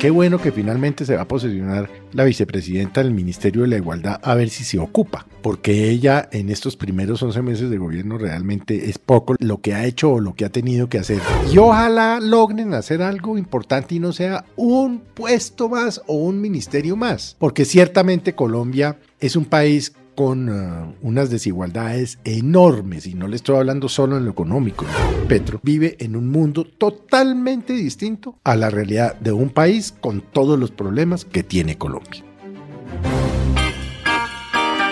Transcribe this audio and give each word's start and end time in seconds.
qué 0.00 0.08
bueno 0.08 0.40
que 0.40 0.50
finalmente 0.50 1.04
se 1.04 1.14
va 1.14 1.22
a 1.22 1.28
posicionar 1.28 1.90
la 2.14 2.24
vicepresidenta 2.24 3.02
del 3.02 3.12
Ministerio 3.12 3.62
de 3.62 3.68
la 3.68 3.76
Igualdad 3.76 4.18
a 4.22 4.34
ver 4.34 4.48
si 4.48 4.64
se 4.64 4.78
ocupa, 4.78 5.26
porque 5.42 5.90
ella 5.90 6.26
en 6.32 6.48
estos 6.48 6.74
primeros 6.74 7.22
11 7.22 7.42
meses 7.42 7.68
de 7.68 7.76
gobierno 7.76 8.16
realmente 8.16 8.88
es 8.88 8.96
poco 8.96 9.36
lo 9.38 9.60
que 9.60 9.74
ha 9.74 9.84
hecho 9.84 10.12
o 10.12 10.20
lo 10.20 10.34
que 10.34 10.46
ha 10.46 10.48
tenido 10.48 10.88
que 10.88 10.96
hacer. 10.96 11.20
Y 11.52 11.58
ojalá 11.58 12.18
logren 12.18 12.72
hacer 12.72 13.02
algo 13.02 13.36
importante 13.36 13.94
y 13.94 13.98
no 13.98 14.14
sea 14.14 14.46
un 14.56 15.00
puesto 15.00 15.68
más 15.68 16.00
o 16.06 16.14
un 16.14 16.40
ministerio 16.40 16.96
más, 16.96 17.36
porque 17.38 17.66
ciertamente 17.66 18.34
Colombia 18.34 18.96
es 19.20 19.36
un 19.36 19.44
país 19.44 19.92
con 20.20 20.50
uh, 20.50 20.94
unas 21.00 21.30
desigualdades 21.30 22.18
enormes, 22.24 23.06
y 23.06 23.14
no 23.14 23.26
le 23.26 23.36
estoy 23.36 23.56
hablando 23.56 23.88
solo 23.88 24.18
en 24.18 24.26
lo 24.26 24.32
económico. 24.32 24.84
Petro 25.28 25.58
vive 25.62 25.96
en 25.98 26.14
un 26.14 26.28
mundo 26.28 26.64
totalmente 26.64 27.72
distinto 27.72 28.36
a 28.44 28.54
la 28.54 28.68
realidad 28.68 29.18
de 29.18 29.32
un 29.32 29.48
país 29.48 29.94
con 29.98 30.20
todos 30.20 30.58
los 30.58 30.72
problemas 30.72 31.24
que 31.24 31.42
tiene 31.42 31.78
Colombia. 31.78 32.22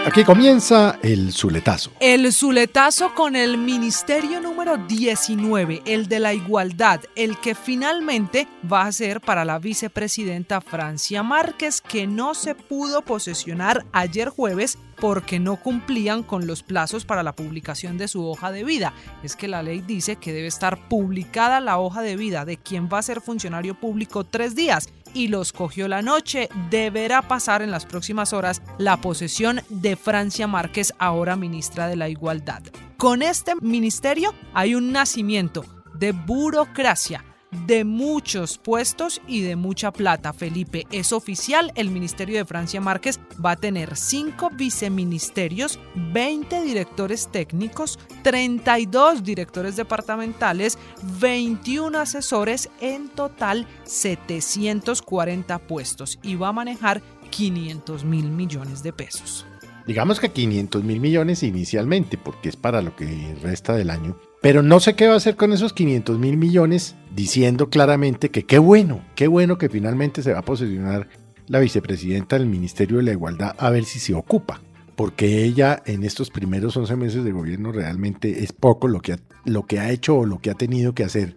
Aquí 0.09 0.25
comienza 0.25 0.99
el 1.03 1.35
Zuletazo. 1.35 1.93
El 2.01 2.33
Zuletazo 2.33 3.15
con 3.15 3.37
el 3.37 3.59
Ministerio 3.59 4.41
número 4.41 4.79
19, 4.79 5.83
el 5.85 6.09
de 6.09 6.19
la 6.19 6.33
Igualdad, 6.33 7.03
el 7.15 7.37
que 7.37 7.55
finalmente 7.55 8.49
va 8.73 8.87
a 8.87 8.93
ser 8.93 9.21
para 9.21 9.45
la 9.45 9.59
vicepresidenta 9.59 10.63
Francia 10.63 11.23
Márquez, 11.23 11.83
que 11.83 12.07
no 12.07 12.33
se 12.33 12.55
pudo 12.55 13.03
posesionar 13.03 13.85
ayer 13.93 14.31
jueves 14.31 14.79
porque 14.99 15.39
no 15.39 15.57
cumplían 15.57 16.23
con 16.23 16.47
los 16.47 16.63
plazos 16.63 17.05
para 17.05 17.23
la 17.23 17.35
publicación 17.35 17.99
de 17.99 18.09
su 18.09 18.27
hoja 18.27 18.51
de 18.51 18.65
vida. 18.65 18.93
Es 19.23 19.37
que 19.37 19.49
la 19.49 19.63
ley 19.63 19.81
dice 19.81 20.17
que 20.17 20.33
debe 20.33 20.49
estar 20.49 20.89
publicada 20.89 21.61
la 21.61 21.79
hoja 21.79 22.03
de 22.03 22.17
vida 22.17 22.45
de 22.45 22.57
quien 22.57 22.89
va 22.93 22.99
a 22.99 23.03
ser 23.03 23.21
funcionario 23.21 23.75
público 23.75 24.25
tres 24.25 24.55
días 24.55 24.89
y 25.15 25.29
los 25.29 25.53
cogió 25.53 25.89
la 25.89 26.03
noche. 26.03 26.49
Deberá 26.71 27.23
pasar 27.23 27.63
en 27.63 27.71
las 27.71 27.87
próximas 27.87 28.33
horas 28.33 28.63
la 28.79 29.01
posesión 29.01 29.61
de 29.69 29.97
Francia 29.97 30.47
Márquez, 30.47 30.93
ahora 30.99 31.37
ministra 31.37 31.89
de 31.89 31.97
la 31.97 32.09
Igualdad. 32.09 32.63
Con 32.97 33.23
este 33.23 33.55
ministerio 33.61 34.35
hay 34.55 34.75
un 34.75 34.93
nacimiento 34.93 35.65
de 35.95 36.13
burocracia 36.13 37.25
de 37.51 37.85
muchos 37.85 38.59
puestos 38.59 39.21
y 39.27 39.43
de 39.43 39.57
mucha 39.57 39.93
plata, 39.93 40.33
Felipe. 40.33 40.87
Es 40.91 41.13
oficial, 41.13 41.73
el 41.75 41.91
Ministerio 41.91 42.37
de 42.37 42.45
Francia 42.45 42.81
Márquez 42.81 43.19
va 43.45 43.53
a 43.53 43.57
tener 43.57 43.97
5 43.97 44.51
viceministerios, 44.51 45.79
20 45.95 46.63
directores 46.63 47.29
técnicos, 47.31 47.99
32 48.23 49.25
directores 49.25 49.77
departamentales, 49.77 50.79
21 51.21 51.99
asesores, 51.99 52.71
en 52.81 53.09
total 53.09 53.67
740 53.85 55.59
puestos 55.59 56.19
y 56.23 56.35
va 56.35 56.49
a 56.49 56.53
manejar 56.53 57.03
500 57.31 58.05
mil 58.05 58.31
millones 58.31 58.83
de 58.83 58.93
pesos. 58.93 59.47
Digamos 59.87 60.21
que 60.21 60.31
500 60.31 60.85
mil 60.85 61.01
millones 61.01 61.43
inicialmente, 61.43 62.19
porque 62.19 62.51
es 62.51 62.57
para 62.57 62.83
lo 62.83 62.95
que 62.95 63.35
resta 63.43 63.75
del 63.75 63.89
año 63.89 64.19
pero 64.41 64.63
no 64.63 64.81
sé 64.81 64.95
qué 64.95 65.07
va 65.07 65.15
a 65.15 65.19
hacer 65.19 65.37
con 65.37 65.53
esos 65.53 65.73
500 65.73 66.19
mil 66.19 66.37
millones, 66.37 66.95
diciendo 67.15 67.71
claramente 67.71 68.31
que 68.31 68.45
qué 68.45 68.59
bueno, 68.59 69.05
qué 69.15 69.27
bueno 69.27 69.59
que 69.59 69.69
finalmente 69.69 70.23
se 70.23 70.33
va 70.33 70.41
a 70.41 70.45
posicionar 70.45 71.09
la 71.49 71.59
vicepresidenta 71.59 72.39
del 72.39 72.47
Ministerio 72.47 72.99
de 72.99 73.05
la 73.05 73.13
Igualdad 73.13 73.57
a 73.59 73.71
ver 73.71 73.85
si 73.85 73.99
se 73.99 74.15
ocupa. 74.15 74.61
Porque 74.95 75.45
ella 75.45 75.83
en 75.87 76.03
estos 76.03 76.31
primeros 76.31 76.77
11 76.77 76.97
meses 76.97 77.25
de 77.25 77.33
gobierno 77.33 77.71
realmente 77.71 78.43
es 78.43 78.53
poco 78.53 78.89
lo 78.89 79.01
que, 79.01 79.13
ha, 79.13 79.19
lo 79.45 79.65
que 79.65 79.79
ha 79.79 79.91
hecho 79.91 80.17
o 80.19 80.27
lo 80.27 80.41
que 80.41 80.51
ha 80.51 80.55
tenido 80.55 80.93
que 80.93 81.05
hacer. 81.05 81.37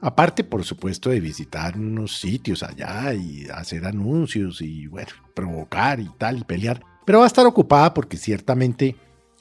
Aparte, 0.00 0.44
por 0.44 0.64
supuesto, 0.64 1.10
de 1.10 1.20
visitar 1.20 1.76
unos 1.76 2.18
sitios 2.18 2.62
allá 2.62 3.12
y 3.12 3.46
hacer 3.52 3.84
anuncios 3.84 4.62
y, 4.62 4.86
bueno, 4.86 5.10
provocar 5.34 6.00
y 6.00 6.08
tal 6.18 6.38
y 6.38 6.44
pelear. 6.44 6.82
Pero 7.04 7.18
va 7.18 7.24
a 7.24 7.26
estar 7.26 7.44
ocupada 7.46 7.92
porque 7.92 8.16
ciertamente 8.16 8.96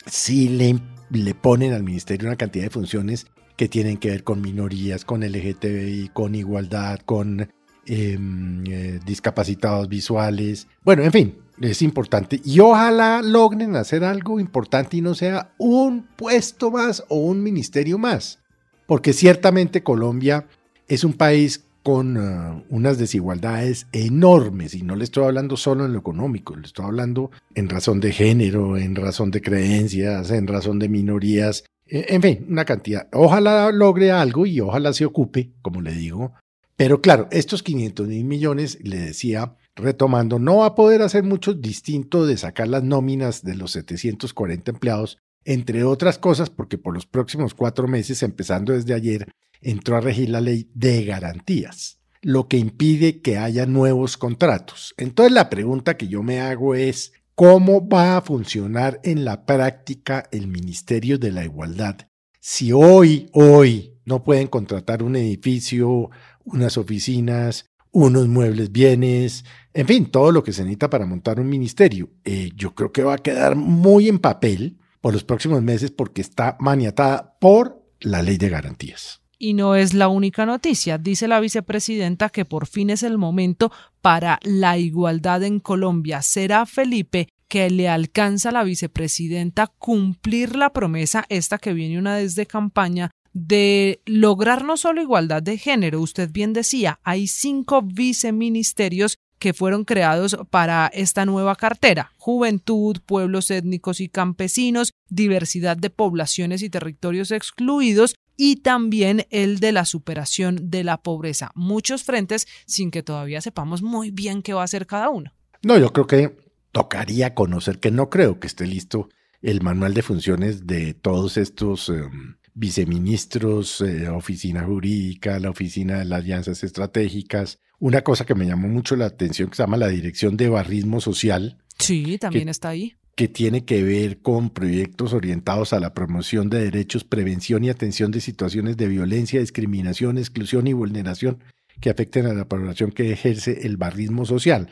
sí 0.05 0.49
le 0.49 0.79
le 1.11 1.33
ponen 1.33 1.73
al 1.73 1.83
ministerio 1.83 2.27
una 2.27 2.37
cantidad 2.37 2.65
de 2.65 2.69
funciones 2.69 3.27
que 3.55 3.67
tienen 3.67 3.97
que 3.97 4.09
ver 4.09 4.23
con 4.23 4.41
minorías, 4.41 5.03
con 5.03 5.21
LGTBI, 5.21 6.11
con 6.13 6.35
igualdad, 6.35 6.99
con 7.05 7.49
em, 7.85 8.63
eh, 8.67 8.99
discapacitados 9.05 9.89
visuales. 9.89 10.67
Bueno, 10.83 11.03
en 11.03 11.11
fin, 11.11 11.35
es 11.59 11.81
importante. 11.81 12.39
Y 12.45 12.59
ojalá 12.59 13.21
logren 13.21 13.75
hacer 13.75 14.03
algo 14.03 14.39
importante 14.39 14.97
y 14.97 15.01
no 15.01 15.15
sea 15.15 15.53
un 15.57 16.07
puesto 16.15 16.71
más 16.71 17.03
o 17.09 17.17
un 17.17 17.43
ministerio 17.43 17.97
más. 17.97 18.39
Porque 18.85 19.13
ciertamente 19.13 19.83
Colombia 19.83 20.47
es 20.87 21.03
un 21.03 21.13
país 21.13 21.65
con 21.83 22.17
uh, 22.17 22.63
unas 22.69 22.97
desigualdades 22.97 23.87
enormes, 23.91 24.73
y 24.75 24.83
no 24.83 24.95
le 24.95 25.03
estoy 25.03 25.23
hablando 25.25 25.57
solo 25.57 25.85
en 25.85 25.93
lo 25.93 25.99
económico, 25.99 26.55
le 26.55 26.67
estoy 26.67 26.85
hablando 26.85 27.31
en 27.55 27.69
razón 27.69 27.99
de 27.99 28.11
género, 28.11 28.77
en 28.77 28.95
razón 28.95 29.31
de 29.31 29.41
creencias, 29.41 30.31
en 30.31 30.47
razón 30.47 30.79
de 30.79 30.89
minorías, 30.89 31.63
e, 31.87 32.05
en 32.09 32.21
fin, 32.21 32.45
una 32.49 32.65
cantidad. 32.65 33.07
Ojalá 33.13 33.71
logre 33.71 34.11
algo 34.11 34.45
y 34.45 34.59
ojalá 34.59 34.93
se 34.93 35.05
ocupe, 35.05 35.51
como 35.61 35.81
le 35.81 35.93
digo. 35.93 36.33
Pero 36.75 37.01
claro, 37.01 37.27
estos 37.31 37.63
500 37.63 38.07
mil 38.07 38.23
millones, 38.23 38.79
le 38.81 38.99
decía, 38.99 39.55
retomando, 39.75 40.39
no 40.39 40.57
va 40.57 40.67
a 40.67 40.75
poder 40.75 41.01
hacer 41.01 41.23
mucho 41.23 41.53
distinto 41.53 42.25
de 42.25 42.37
sacar 42.37 42.67
las 42.67 42.83
nóminas 42.83 43.43
de 43.43 43.55
los 43.55 43.71
740 43.71 44.71
empleados, 44.71 45.17
entre 45.45 45.83
otras 45.83 46.17
cosas 46.17 46.49
porque 46.49 46.77
por 46.77 46.93
los 46.93 47.05
próximos 47.05 47.53
cuatro 47.53 47.87
meses, 47.87 48.23
empezando 48.23 48.73
desde 48.73 48.93
ayer, 48.93 49.27
entró 49.61 49.97
a 49.97 50.01
regir 50.01 50.29
la 50.29 50.41
ley 50.41 50.69
de 50.73 51.05
garantías, 51.05 51.99
lo 52.21 52.47
que 52.47 52.57
impide 52.57 53.21
que 53.21 53.37
haya 53.37 53.65
nuevos 53.65 54.17
contratos. 54.17 54.93
Entonces 54.97 55.33
la 55.33 55.49
pregunta 55.49 55.97
que 55.97 56.07
yo 56.07 56.23
me 56.23 56.39
hago 56.39 56.75
es, 56.75 57.13
¿cómo 57.35 57.87
va 57.87 58.17
a 58.17 58.21
funcionar 58.21 58.99
en 59.03 59.25
la 59.25 59.45
práctica 59.45 60.27
el 60.31 60.47
Ministerio 60.47 61.17
de 61.17 61.31
la 61.31 61.43
Igualdad 61.43 61.97
si 62.41 62.71
hoy, 62.71 63.29
hoy 63.33 63.97
no 64.05 64.23
pueden 64.23 64.47
contratar 64.47 65.03
un 65.03 65.15
edificio, 65.15 66.09
unas 66.45 66.77
oficinas, 66.77 67.65
unos 67.91 68.27
muebles, 68.27 68.71
bienes, 68.71 69.45
en 69.73 69.87
fin, 69.87 70.05
todo 70.07 70.31
lo 70.31 70.43
que 70.43 70.53
se 70.53 70.63
necesita 70.63 70.89
para 70.89 71.05
montar 71.05 71.39
un 71.39 71.49
ministerio? 71.49 72.09
Eh, 72.23 72.51
yo 72.55 72.73
creo 72.73 72.91
que 72.91 73.03
va 73.03 73.15
a 73.15 73.19
quedar 73.19 73.55
muy 73.55 74.07
en 74.07 74.19
papel 74.19 74.77
por 75.01 75.13
los 75.13 75.23
próximos 75.23 75.61
meses 75.61 75.91
porque 75.91 76.21
está 76.21 76.57
maniatada 76.59 77.37
por 77.39 77.85
la 77.99 78.21
ley 78.21 78.37
de 78.37 78.49
garantías. 78.49 79.18
Y 79.41 79.53
no 79.53 79.75
es 79.75 79.93
la 79.93 80.09
única 80.09 80.45
noticia. 80.45 80.97
Dice 80.97 81.29
la 81.29 81.39
vicepresidenta 81.39 82.27
que 82.29 82.43
por 82.43 82.67
fin 82.67 82.89
es 82.89 83.03
el 83.03 83.17
momento 83.17 83.71
para 84.01 84.37
la 84.43 84.77
igualdad 84.77 85.43
en 85.43 85.61
Colombia. 85.61 86.21
Será 86.21 86.65
Felipe 86.65 87.29
que 87.47 87.69
le 87.69 87.87
alcanza 87.87 88.49
a 88.49 88.51
la 88.51 88.63
vicepresidenta 88.65 89.67
cumplir 89.67 90.57
la 90.57 90.71
promesa, 90.71 91.25
esta 91.29 91.57
que 91.57 91.73
viene 91.73 91.97
una 91.97 92.17
desde 92.17 92.45
campaña, 92.45 93.11
de 93.33 94.01
lograr 94.05 94.65
no 94.65 94.75
solo 94.75 95.01
igualdad 95.01 95.41
de 95.41 95.57
género, 95.57 96.01
usted 96.01 96.29
bien 96.31 96.53
decía, 96.53 96.99
hay 97.03 97.27
cinco 97.27 97.81
viceministerios 97.81 99.17
que 99.39 99.53
fueron 99.53 99.85
creados 99.85 100.37
para 100.49 100.87
esta 100.93 101.25
nueva 101.25 101.55
cartera. 101.55 102.11
Juventud, 102.17 102.97
pueblos 103.05 103.49
étnicos 103.49 104.01
y 104.01 104.09
campesinos, 104.09 104.91
diversidad 105.07 105.77
de 105.77 105.89
poblaciones 105.89 106.61
y 106.61 106.69
territorios 106.69 107.31
excluidos 107.31 108.15
y 108.41 108.55
también 108.55 109.27
el 109.31 109.59
de 109.59 109.73
la 109.73 109.83
superación 109.83 110.71
de 110.71 110.85
la 110.85 111.03
pobreza. 111.03 111.51
Muchos 111.55 112.05
frentes 112.05 112.47
sin 112.65 112.89
que 112.89 113.03
todavía 113.03 113.41
sepamos 113.41 113.81
muy 113.81 114.11
bien 114.11 114.41
qué 114.41 114.53
va 114.53 114.61
a 114.61 114.63
hacer 114.63 114.87
cada 114.87 115.09
uno. 115.09 115.33
No, 115.61 115.77
yo 115.77 115.91
creo 115.91 116.07
que 116.07 116.37
tocaría 116.71 117.35
conocer, 117.35 117.79
que 117.79 117.91
no 117.91 118.09
creo 118.09 118.39
que 118.39 118.47
esté 118.47 118.65
listo 118.65 119.09
el 119.41 119.59
manual 119.59 119.93
de 119.93 120.03
funciones 120.03 120.65
de 120.65 120.93
todos 120.93 121.35
estos 121.35 121.89
em, 121.89 122.37
viceministros, 122.53 123.81
eh, 123.81 124.07
oficina 124.07 124.63
jurídica, 124.63 125.37
la 125.41 125.49
oficina 125.49 125.99
de 125.99 126.05
las 126.05 126.19
alianzas 126.21 126.63
estratégicas. 126.63 127.59
Una 127.77 128.03
cosa 128.03 128.25
que 128.25 128.35
me 128.35 128.45
llamó 128.45 128.69
mucho 128.69 128.95
la 128.95 129.07
atención 129.07 129.49
que 129.49 129.57
se 129.57 129.63
llama 129.63 129.75
la 129.75 129.89
Dirección 129.89 130.37
de 130.37 130.47
Barrismo 130.47 131.01
Social. 131.01 131.57
Sí, 131.77 132.17
también 132.17 132.47
está 132.47 132.69
ahí 132.69 132.95
que 133.19 133.27
tiene 133.27 133.65
que 133.65 133.83
ver 133.83 134.21
con 134.21 134.49
proyectos 134.49 135.11
orientados 135.11 135.73
a 135.73 135.81
la 135.81 135.93
promoción 135.93 136.49
de 136.49 136.63
derechos, 136.63 137.03
prevención 137.03 137.65
y 137.65 137.69
atención 137.69 138.11
de 138.11 138.21
situaciones 138.21 138.77
de 138.77 138.87
violencia, 138.87 139.41
discriminación, 139.41 140.17
exclusión 140.17 140.67
y 140.67 140.71
vulneración 140.71 141.43
que 141.81 141.89
afecten 141.89 142.27
a 142.27 142.33
la 142.33 142.47
población 142.47 142.93
que 142.93 143.11
ejerce 143.11 143.67
el 143.67 143.75
barrismo 143.75 144.25
social. 144.25 144.69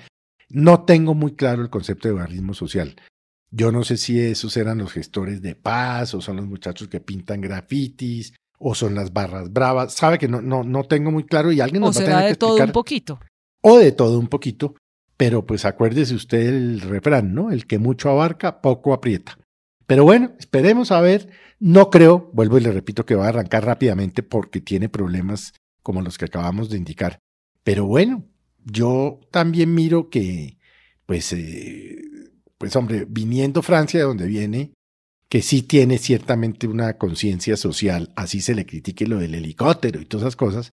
No 0.48 0.86
tengo 0.86 1.14
muy 1.14 1.34
claro 1.34 1.62
el 1.62 1.70
concepto 1.70 2.08
de 2.08 2.14
barrismo 2.14 2.54
social. 2.54 2.96
Yo 3.52 3.74
no 3.74 3.84
sé 3.84 3.98
si 3.98 4.18
esos 4.18 4.56
eran 4.56 4.78
los 4.78 4.94
gestores 4.94 5.42
de 5.42 5.56
paz 5.56 6.14
o 6.14 6.22
son 6.22 6.38
los 6.38 6.48
muchachos 6.48 6.88
que 6.88 7.02
pintan 7.02 7.42
grafitis 7.42 8.34
o 8.60 8.76
son 8.76 8.96
las 8.96 9.12
barras 9.12 9.52
bravas. 9.52 9.94
Sabe 9.94 10.18
que 10.18 10.30
no, 10.30 10.42
no, 10.42 10.64
no 10.64 10.86
tengo 10.86 11.12
muy 11.12 11.26
claro 11.26 11.52
y 11.52 11.60
alguien 11.60 11.82
nos 11.82 11.98
o 11.98 12.00
va 12.00 12.06
a 12.06 12.08
tener 12.08 12.24
de 12.24 12.30
que 12.30 12.36
todo 12.36 12.64
un 12.64 12.72
poquito. 12.72 13.20
O 13.62 13.78
de 13.78 13.92
todo 13.92 14.18
un 14.18 14.28
poquito. 14.28 14.76
Pero 15.18 15.46
pues 15.46 15.66
acuérdese 15.66 16.14
usted 16.14 16.48
el 16.48 16.82
refrán, 16.82 17.34
¿no? 17.34 17.52
El 17.52 17.66
que 17.66 17.80
mucho 17.80 18.10
abarca, 18.10 18.62
poco 18.62 18.94
aprieta. 18.94 19.38
Pero 19.88 20.04
bueno, 20.04 20.34
esperemos 20.40 20.92
a 20.92 21.02
ver. 21.02 21.30
No 21.60 21.90
creo, 21.90 22.30
vuelvo 22.34 22.60
y 22.60 22.62
le 22.62 22.72
repito, 22.72 23.06
que 23.06 23.16
va 23.16 23.26
a 23.26 23.30
arrancar 23.30 23.66
rápidamente 23.66 24.22
porque 24.22 24.62
tiene 24.62 24.90
problemas 24.90 25.54
como 25.82 26.04
los 26.04 26.20
que 26.20 26.26
acabamos 26.26 26.70
de 26.70 26.78
indicar. 26.78 27.18
Pero 27.64 27.88
bueno, 27.88 28.26
yo 28.64 29.20
también 29.32 29.74
miro 29.74 30.10
que, 30.10 30.60
pues, 31.08 31.34
eh, 31.34 32.00
pues 32.60 32.76
hombre, 32.76 33.08
viniendo 33.10 33.64
Francia 33.64 34.00
de 34.00 34.06
donde 34.06 34.28
viene, 34.28 34.74
que 35.30 35.42
sí 35.42 35.64
tiene 35.64 35.98
ciertamente 35.98 36.68
una 36.68 36.98
conciencia 36.98 37.58
social, 37.58 38.14
así 38.16 38.42
se 38.42 38.56
le 38.56 38.66
critique 38.66 39.08
lo 39.08 39.18
del 39.18 39.36
helicóptero 39.36 40.00
y 40.00 40.06
todas 40.06 40.26
esas 40.26 40.36
cosas, 40.36 40.72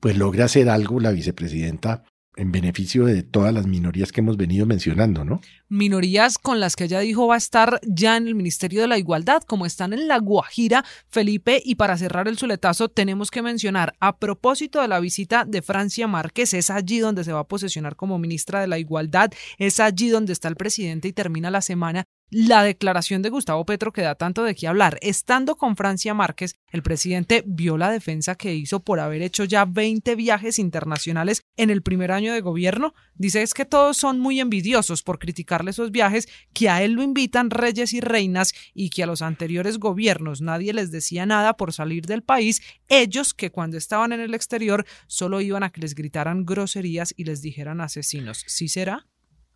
pues 0.00 0.16
logra 0.16 0.46
hacer 0.46 0.68
algo 0.68 1.00
la 1.00 1.12
vicepresidenta 1.12 2.04
en 2.36 2.52
beneficio 2.52 3.04
de 3.06 3.22
todas 3.22 3.52
las 3.52 3.66
minorías 3.66 4.12
que 4.12 4.20
hemos 4.20 4.36
venido 4.36 4.66
mencionando, 4.66 5.24
¿no? 5.24 5.40
Minorías 5.74 6.38
con 6.38 6.60
las 6.60 6.76
que 6.76 6.84
ella 6.84 7.00
dijo 7.00 7.26
va 7.26 7.34
a 7.34 7.38
estar 7.38 7.80
ya 7.82 8.16
en 8.16 8.28
el 8.28 8.36
Ministerio 8.36 8.80
de 8.80 8.86
la 8.86 8.96
Igualdad, 8.96 9.42
como 9.42 9.66
están 9.66 9.92
en 9.92 10.06
La 10.06 10.18
Guajira, 10.18 10.84
Felipe, 11.08 11.60
y 11.64 11.74
para 11.74 11.98
cerrar 11.98 12.28
el 12.28 12.38
suletazo 12.38 12.88
tenemos 12.88 13.32
que 13.32 13.42
mencionar, 13.42 13.96
a 13.98 14.18
propósito 14.18 14.80
de 14.80 14.86
la 14.86 15.00
visita 15.00 15.44
de 15.44 15.62
Francia 15.62 16.06
Márquez, 16.06 16.54
es 16.54 16.70
allí 16.70 17.00
donde 17.00 17.24
se 17.24 17.32
va 17.32 17.40
a 17.40 17.48
posesionar 17.48 17.96
como 17.96 18.20
ministra 18.20 18.60
de 18.60 18.68
la 18.68 18.78
Igualdad, 18.78 19.32
es 19.58 19.80
allí 19.80 20.10
donde 20.10 20.32
está 20.32 20.46
el 20.46 20.54
presidente 20.54 21.08
y 21.08 21.12
termina 21.12 21.50
la 21.50 21.60
semana 21.60 22.04
la 22.30 22.64
declaración 22.64 23.22
de 23.22 23.30
Gustavo 23.30 23.64
Petro 23.64 23.92
que 23.92 24.02
da 24.02 24.16
tanto 24.16 24.42
de 24.42 24.56
qué 24.56 24.66
hablar. 24.66 24.98
Estando 25.02 25.54
con 25.56 25.76
Francia 25.76 26.14
Márquez, 26.14 26.56
el 26.70 26.82
presidente 26.82 27.44
vio 27.46 27.76
la 27.76 27.90
defensa 27.90 28.34
que 28.34 28.54
hizo 28.54 28.80
por 28.80 28.98
haber 28.98 29.22
hecho 29.22 29.44
ya 29.44 29.64
20 29.64 30.16
viajes 30.16 30.58
internacionales 30.58 31.42
en 31.56 31.70
el 31.70 31.82
primer 31.82 32.10
año 32.10 32.32
de 32.32 32.40
gobierno. 32.40 32.94
Dice 33.14 33.42
es 33.42 33.54
que 33.54 33.64
todos 33.64 33.96
son 33.96 34.18
muy 34.18 34.40
envidiosos 34.40 35.02
por 35.04 35.20
esos 35.68 35.90
viajes, 35.90 36.28
que 36.52 36.68
a 36.68 36.82
él 36.82 36.92
lo 36.92 37.02
invitan 37.02 37.50
reyes 37.50 37.92
y 37.92 38.00
reinas 38.00 38.54
y 38.74 38.90
que 38.90 39.02
a 39.02 39.06
los 39.06 39.22
anteriores 39.22 39.78
gobiernos 39.78 40.40
nadie 40.40 40.72
les 40.72 40.90
decía 40.90 41.26
nada 41.26 41.56
por 41.56 41.72
salir 41.72 42.06
del 42.06 42.22
país, 42.22 42.62
ellos 42.88 43.34
que 43.34 43.50
cuando 43.50 43.76
estaban 43.76 44.12
en 44.12 44.20
el 44.20 44.34
exterior 44.34 44.84
solo 45.06 45.40
iban 45.40 45.62
a 45.62 45.70
que 45.70 45.80
les 45.80 45.94
gritaran 45.94 46.44
groserías 46.44 47.14
y 47.16 47.24
les 47.24 47.42
dijeran 47.42 47.80
asesinos. 47.80 48.44
¿Sí 48.46 48.68
será? 48.68 49.06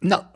No, 0.01 0.31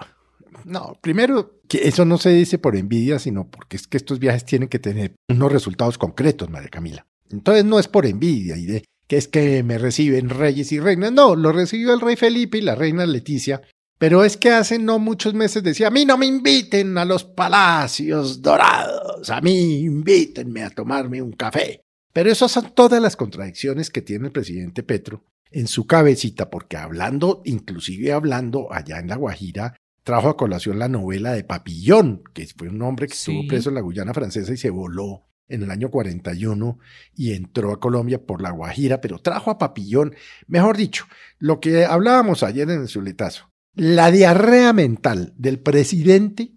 no, 0.65 0.99
primero, 1.01 1.61
que 1.69 1.89
eso 1.89 2.05
no 2.05 2.19
se 2.19 2.31
dice 2.31 2.59
por 2.59 2.77
envidia, 2.77 3.19
sino 3.19 3.49
porque 3.49 3.77
es 3.77 3.87
que 3.87 3.97
estos 3.97 4.19
viajes 4.19 4.45
tienen 4.45 4.69
que 4.69 4.79
tener 4.79 5.15
unos 5.29 5.53
resultados 5.53 5.99
concretos, 5.99 6.51
María 6.51 6.69
Camila. 6.69 7.07
Entonces 7.31 7.65
no 7.65 7.79
es 7.79 7.89
por 7.89 8.07
envidia 8.07 8.57
y 8.57 8.67
de 8.67 8.85
que 9.07 9.17
es 9.17 9.29
que 9.29 9.63
me 9.63 9.79
reciben 9.79 10.29
reyes 10.29 10.73
y 10.73 10.81
reinas. 10.81 11.13
No, 11.13 11.35
lo 11.37 11.53
recibió 11.53 11.93
el 11.93 12.01
rey 12.01 12.17
Felipe 12.17 12.59
y 12.59 12.63
la 12.63 12.75
reina 12.75 13.07
Leticia. 13.07 13.63
Pero 14.02 14.25
es 14.25 14.37
que 14.37 14.50
hace 14.50 14.81
no 14.81 14.99
muchos 14.99 15.32
meses 15.32 15.62
decía, 15.62 15.87
a 15.87 15.90
mí 15.93 16.04
no 16.04 16.19
me 16.19 16.26
inviten 16.26 16.99
a 16.99 17.04
los 17.04 17.22
palacios 17.22 18.43
dorados, 18.43 19.31
a 19.31 19.40
mí 19.40 19.78
invítenme 19.82 20.64
a 20.64 20.70
tomarme 20.70 21.22
un 21.22 21.31
café. 21.31 21.82
Pero 22.12 22.28
esas 22.28 22.50
son 22.50 22.75
todas 22.75 23.00
las 23.00 23.14
contradicciones 23.14 23.90
que 23.90 24.02
tiene 24.02 24.26
el 24.26 24.32
presidente 24.32 24.82
Petro 24.82 25.25
en 25.52 25.69
su 25.69 25.87
cabecita, 25.87 26.50
porque 26.50 26.76
hablando, 26.76 27.43
inclusive 27.44 28.10
hablando 28.10 28.72
allá 28.72 28.99
en 28.99 29.06
La 29.06 29.14
Guajira, 29.14 29.76
trajo 30.02 30.31
a 30.31 30.37
colación 30.37 30.81
la 30.81 30.88
novela 30.88 31.32
de 31.34 31.44
Papillón, 31.44 32.25
que 32.34 32.44
fue 32.49 32.70
un 32.70 32.82
hombre 32.82 33.06
que 33.06 33.14
estuvo 33.14 33.46
preso 33.46 33.69
en 33.69 33.76
la 33.76 33.82
Guyana 33.82 34.12
francesa 34.12 34.52
y 34.52 34.56
se 34.56 34.70
voló 34.70 35.28
en 35.46 35.62
el 35.62 35.70
año 35.70 35.93
41 35.93 36.76
y 37.14 37.34
entró 37.34 37.70
a 37.70 37.78
Colombia 37.78 38.20
por 38.20 38.43
la 38.43 38.50
Guajira, 38.50 39.00
pero 39.00 39.20
trajo 39.20 39.52
a 39.52 39.58
Papillón, 39.58 40.16
mejor 40.49 40.76
dicho, 40.76 41.04
lo 41.38 41.60
que 41.60 41.84
hablábamos 41.84 42.43
ayer 42.43 42.69
en 42.69 42.81
el 42.81 42.88
suletazo, 42.88 43.51
la 43.75 44.11
diarrea 44.11 44.73
mental 44.73 45.33
del 45.37 45.59
presidente, 45.59 46.53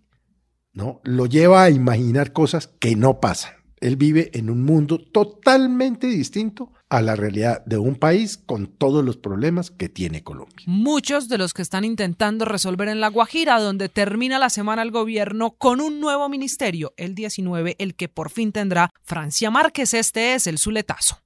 ¿no? 0.73 1.01
Lo 1.03 1.25
lleva 1.25 1.63
a 1.63 1.69
imaginar 1.69 2.33
cosas 2.33 2.67
que 2.79 2.95
no 2.95 3.19
pasan. 3.19 3.53
Él 3.79 3.97
vive 3.97 4.31
en 4.33 4.49
un 4.49 4.63
mundo 4.63 4.97
totalmente 4.97 6.07
distinto 6.07 6.71
a 6.89 7.01
la 7.01 7.15
realidad 7.15 7.63
de 7.65 7.77
un 7.77 7.95
país 7.95 8.37
con 8.37 8.67
todos 8.67 9.03
los 9.03 9.17
problemas 9.17 9.69
que 9.69 9.89
tiene 9.89 10.23
Colombia. 10.23 10.65
Muchos 10.65 11.27
de 11.27 11.37
los 11.37 11.53
que 11.53 11.61
están 11.61 11.83
intentando 11.83 12.45
resolver 12.45 12.87
en 12.87 13.01
La 13.01 13.09
Guajira, 13.09 13.59
donde 13.59 13.89
termina 13.89 14.39
la 14.39 14.49
semana 14.49 14.81
el 14.81 14.91
gobierno 14.91 15.51
con 15.57 15.81
un 15.81 15.99
nuevo 15.99 16.29
ministerio, 16.29 16.93
el 16.97 17.15
19, 17.15 17.75
el 17.79 17.95
que 17.95 18.07
por 18.07 18.29
fin 18.29 18.51
tendrá 18.51 18.91
Francia 19.03 19.51
Márquez. 19.51 19.93
Este 19.93 20.35
es 20.35 20.47
el 20.47 20.57
Zuletazo. 20.57 21.19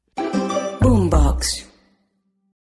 Boombox. 0.81 1.68